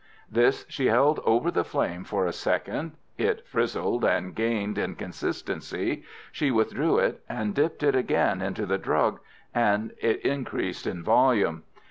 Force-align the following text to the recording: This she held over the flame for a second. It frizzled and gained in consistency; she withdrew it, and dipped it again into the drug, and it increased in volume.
This 0.31 0.65
she 0.67 0.87
held 0.87 1.19
over 1.25 1.51
the 1.51 1.63
flame 1.63 2.03
for 2.03 2.25
a 2.25 2.33
second. 2.33 2.93
It 3.19 3.45
frizzled 3.47 4.03
and 4.03 4.33
gained 4.33 4.79
in 4.79 4.95
consistency; 4.95 6.03
she 6.31 6.49
withdrew 6.49 6.97
it, 6.97 7.21
and 7.29 7.53
dipped 7.53 7.83
it 7.83 7.95
again 7.95 8.41
into 8.41 8.65
the 8.65 8.79
drug, 8.79 9.19
and 9.53 9.91
it 9.99 10.19
increased 10.25 10.87
in 10.87 11.03
volume. 11.03 11.65